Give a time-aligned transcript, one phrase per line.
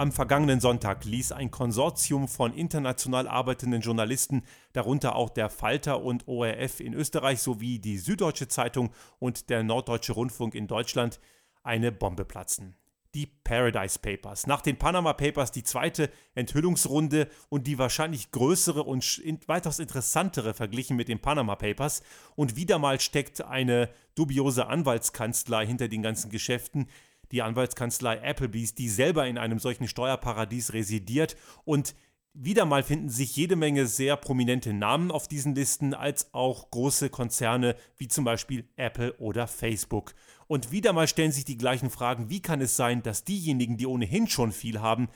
[0.00, 6.26] Am vergangenen Sonntag ließ ein Konsortium von international arbeitenden Journalisten, darunter auch der Falter und
[6.26, 11.20] ORF in Österreich sowie die Süddeutsche Zeitung und der Norddeutsche Rundfunk in Deutschland,
[11.62, 12.76] eine Bombe platzen.
[13.14, 14.46] Die Paradise Papers.
[14.46, 19.04] Nach den Panama Papers die zweite Enthüllungsrunde und die wahrscheinlich größere und
[19.48, 22.02] weitaus interessantere verglichen mit den Panama Papers.
[22.36, 26.88] Und wieder mal steckt eine dubiose Anwaltskanzlei hinter den ganzen Geschäften,
[27.32, 31.94] die Anwaltskanzlei Applebee's, die selber in einem solchen Steuerparadies residiert und
[32.32, 37.10] wieder mal finden sich jede Menge sehr prominente Namen auf diesen Listen, als auch große
[37.10, 40.14] Konzerne wie zum Beispiel Apple oder Facebook.
[40.46, 43.86] Und wieder mal stellen sich die gleichen Fragen, wie kann es sein, dass diejenigen, die
[43.86, 45.08] ohnehin schon viel haben,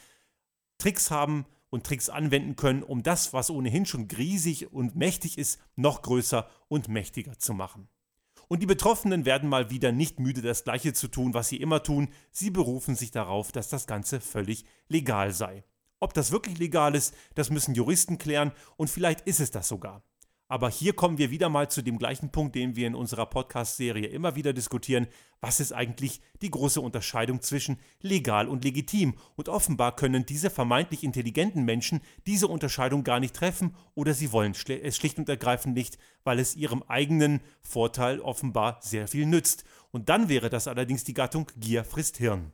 [0.78, 5.60] Tricks haben und Tricks anwenden können, um das, was ohnehin schon riesig und mächtig ist,
[5.76, 7.88] noch größer und mächtiger zu machen.
[8.48, 11.82] Und die Betroffenen werden mal wieder nicht müde, das Gleiche zu tun, was sie immer
[11.82, 12.08] tun.
[12.30, 15.64] Sie berufen sich darauf, dass das Ganze völlig legal sei.
[16.00, 20.02] Ob das wirklich legal ist, das müssen Juristen klären und vielleicht ist es das sogar.
[20.46, 24.08] Aber hier kommen wir wieder mal zu dem gleichen Punkt, den wir in unserer Podcast-Serie
[24.08, 25.06] immer wieder diskutieren.
[25.40, 29.14] Was ist eigentlich die große Unterscheidung zwischen legal und legitim?
[29.36, 34.52] Und offenbar können diese vermeintlich intelligenten Menschen diese Unterscheidung gar nicht treffen oder sie wollen
[34.52, 39.64] es schlicht und ergreifend nicht, weil es ihrem eigenen Vorteil offenbar sehr viel nützt.
[39.92, 42.52] Und dann wäre das allerdings die Gattung Gier frisst Hirn.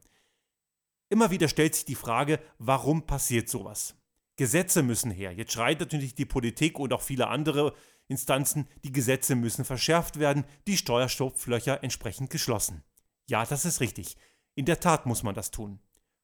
[1.08, 3.99] Immer wieder stellt sich die Frage, warum passiert sowas?
[4.40, 5.32] Gesetze müssen her.
[5.34, 7.74] Jetzt schreit natürlich die Politik und auch viele andere
[8.08, 12.82] Instanzen, die Gesetze müssen verschärft werden, die Steuerstopflöcher entsprechend geschlossen.
[13.26, 14.16] Ja, das ist richtig.
[14.54, 15.78] In der Tat muss man das tun.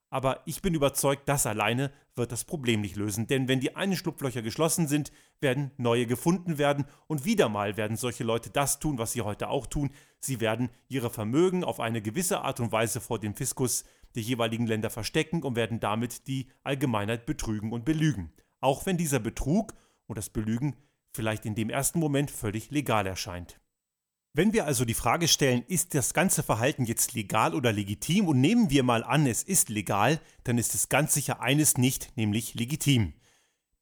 [0.09, 3.97] Aber ich bin überzeugt, das alleine wird das Problem nicht lösen, denn wenn die einen
[3.97, 8.97] Schlupflöcher geschlossen sind, werden neue gefunden werden und wieder mal werden solche Leute das tun,
[8.97, 9.91] was sie heute auch tun.
[10.20, 13.84] Sie werden ihre Vermögen auf eine gewisse Art und Weise vor dem Fiskus
[14.17, 18.32] der jeweiligen Länder verstecken und werden damit die Allgemeinheit betrügen und belügen.
[18.60, 19.75] Auch wenn dieser Betrug
[20.06, 20.77] und das Belügen
[21.15, 23.60] vielleicht in dem ersten Moment völlig legal erscheint.
[24.32, 28.38] Wenn wir also die Frage stellen, ist das ganze Verhalten jetzt legal oder legitim und
[28.41, 32.55] nehmen wir mal an, es ist legal, dann ist es ganz sicher eines nicht, nämlich
[32.55, 33.15] legitim.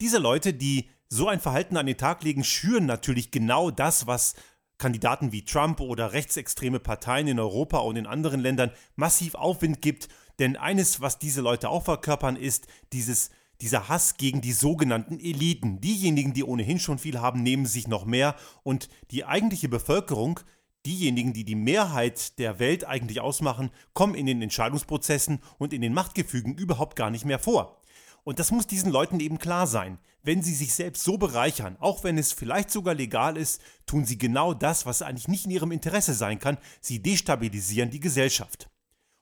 [0.01, 4.37] Diese Leute, die so ein Verhalten an den Tag legen, schüren natürlich genau das, was
[4.79, 10.09] Kandidaten wie Trump oder rechtsextreme Parteien in Europa und in anderen Ländern massiv Aufwind gibt
[10.39, 13.31] denn eines, was diese Leute auch verkörpern, ist dieses,
[13.61, 15.81] dieser Hass gegen die sogenannten Eliten.
[15.81, 20.41] Diejenigen, die ohnehin schon viel haben, nehmen sich noch mehr und die eigentliche Bevölkerung,
[20.87, 25.95] diejenigen, die die Mehrheit der Welt eigentlich ausmachen, kommen in den Entscheidungsprozessen und in den
[25.95, 27.81] Machtgefügen überhaupt gar nicht mehr vor.
[28.25, 29.99] Und das muss diesen Leuten eben klar sein.
[30.23, 34.17] Wenn sie sich selbst so bereichern, auch wenn es vielleicht sogar legal ist, tun sie
[34.17, 36.57] genau das, was eigentlich nicht in ihrem Interesse sein kann.
[36.81, 38.71] Sie destabilisieren die Gesellschaft.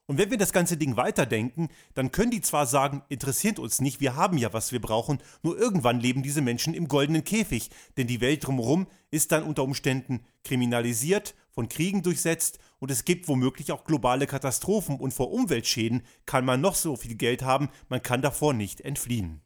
[0.07, 4.01] Und wenn wir das ganze Ding weiterdenken, dann können die zwar sagen, interessiert uns nicht,
[4.01, 8.09] wir haben ja, was wir brauchen, nur irgendwann leben diese Menschen im goldenen Käfig, denn
[8.09, 13.71] die Welt drumherum ist dann unter Umständen kriminalisiert, von Kriegen durchsetzt und es gibt womöglich
[13.71, 18.23] auch globale Katastrophen und vor Umweltschäden kann man noch so viel Geld haben, man kann
[18.23, 19.41] davor nicht entfliehen.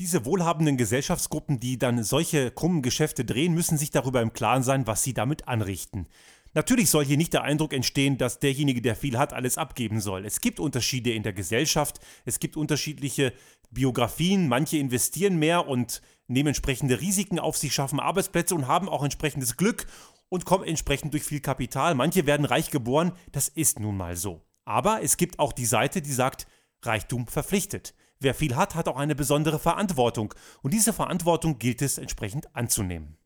[0.00, 4.86] Diese wohlhabenden Gesellschaftsgruppen, die dann solche krummen Geschäfte drehen, müssen sich darüber im Klaren sein,
[4.86, 6.08] was sie damit anrichten.
[6.52, 10.24] Natürlich soll hier nicht der Eindruck entstehen, dass derjenige, der viel hat, alles abgeben soll.
[10.24, 13.32] Es gibt Unterschiede in der Gesellschaft, es gibt unterschiedliche
[13.70, 19.04] Biografien, manche investieren mehr und nehmen entsprechende Risiken auf sich, schaffen Arbeitsplätze und haben auch
[19.04, 19.86] entsprechendes Glück
[20.28, 21.94] und kommen entsprechend durch viel Kapital.
[21.94, 24.44] Manche werden reich geboren, das ist nun mal so.
[24.64, 26.48] Aber es gibt auch die Seite, die sagt,
[26.82, 27.94] Reichtum verpflichtet.
[28.18, 33.19] Wer viel hat, hat auch eine besondere Verantwortung und diese Verantwortung gilt es entsprechend anzunehmen.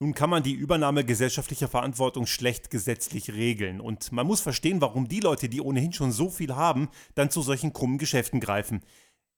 [0.00, 5.08] Nun kann man die Übernahme gesellschaftlicher Verantwortung schlecht gesetzlich regeln und man muss verstehen, warum
[5.08, 8.84] die Leute, die ohnehin schon so viel haben, dann zu solchen krummen Geschäften greifen.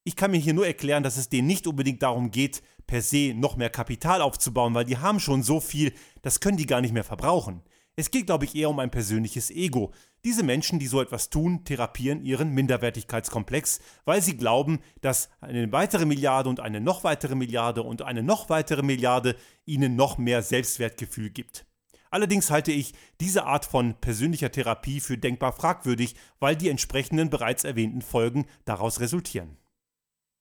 [0.04, 3.32] Ich kann mir hier nur erklären, dass es denen nicht unbedingt darum geht, per se
[3.34, 6.93] noch mehr Kapital aufzubauen, weil die haben schon so viel, das können die gar nicht
[6.93, 7.62] mehr verbrauchen.
[8.00, 9.93] Es geht, glaube ich, eher um ein persönliches Ego.
[10.25, 16.06] Diese Menschen, die so etwas tun, therapieren ihren Minderwertigkeitskomplex, weil sie glauben, dass eine weitere
[16.06, 19.37] Milliarde und eine noch weitere Milliarde und eine noch weitere Milliarde
[19.67, 21.67] ihnen noch mehr Selbstwertgefühl gibt.
[22.11, 27.64] Allerdings halte ich diese Art von persönlicher Therapie für denkbar fragwürdig, weil die entsprechenden bereits
[27.64, 29.59] erwähnten Folgen daraus resultieren.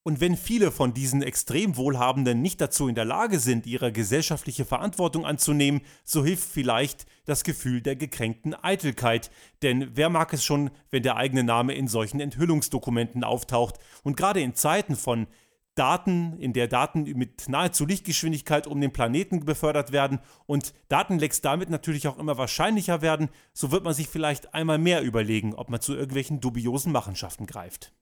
[0.10, 4.66] Und wenn viele von diesen extrem Wohlhabenden nicht dazu in der Lage sind, ihre gesellschaftliche
[4.66, 9.30] Verantwortung anzunehmen, so hilft vielleicht das Gefühl der gekränkten Eitelkeit.
[9.62, 13.76] Denn wer mag es schon, wenn der eigene Name in solchen Enthüllungsdokumenten auftaucht?
[14.02, 15.28] Und gerade in Zeiten von
[15.76, 20.18] Daten, in der Daten mit nahezu Lichtgeschwindigkeit um den Planeten befördert werden
[20.48, 25.04] und Datenlecks damit natürlich auch immer wahrscheinlicher werden, so wird man sich vielleicht einmal mehr
[25.04, 27.94] überlegen, ob man zu irgendwelchen dubiosen Machenschaften greift.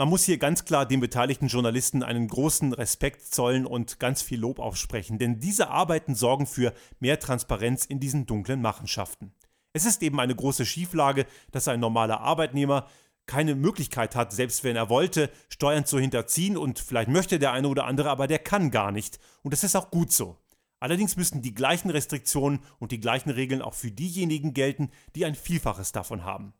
[0.00, 4.38] Man muss hier ganz klar den beteiligten Journalisten einen großen Respekt zollen und ganz viel
[4.38, 9.32] Lob aussprechen, denn diese Arbeiten sorgen für mehr Transparenz in diesen dunklen Machenschaften.
[9.72, 12.86] Es ist eben eine große Schieflage, dass ein normaler Arbeitnehmer
[13.26, 17.66] keine Möglichkeit hat, selbst wenn er wollte, Steuern zu hinterziehen und vielleicht möchte der eine
[17.66, 19.18] oder andere, aber der kann gar nicht.
[19.42, 20.38] Und das ist auch gut so.
[20.78, 25.34] Allerdings müssen die gleichen Restriktionen und die gleichen Regeln auch für diejenigen gelten, die ein
[25.34, 26.54] Vielfaches davon haben.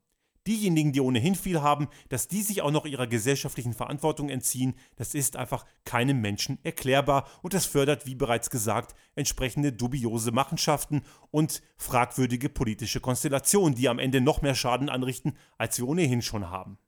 [0.48, 5.12] Diejenigen, die ohnehin viel haben, dass die sich auch noch ihrer gesellschaftlichen Verantwortung entziehen, das
[5.12, 11.60] ist einfach keinem Menschen erklärbar und das fördert, wie bereits gesagt, entsprechende dubiose Machenschaften und
[11.76, 16.78] fragwürdige politische Konstellationen, die am Ende noch mehr Schaden anrichten, als wir ohnehin schon haben.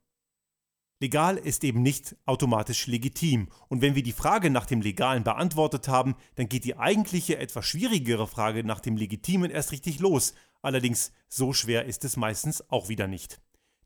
[0.99, 3.49] Legal ist eben nicht automatisch legitim.
[3.67, 7.67] Und wenn wir die Frage nach dem Legalen beantwortet haben, dann geht die eigentliche, etwas
[7.67, 10.33] schwierigere Frage nach dem Legitimen erst richtig los.
[10.63, 13.39] Allerdings so schwer ist es meistens auch wieder nicht.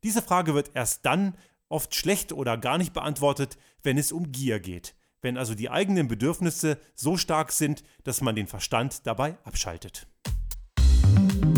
[0.05, 1.33] Diese Frage wird erst dann
[1.67, 4.93] oft schlecht oder gar nicht beantwortet, wenn es um Gier geht,
[5.23, 10.05] wenn also die eigenen Bedürfnisse so stark sind, dass man den Verstand dabei abschaltet.
[11.09, 11.54] Musik